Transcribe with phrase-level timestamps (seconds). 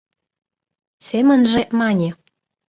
[1.07, 2.09] Семынже мане: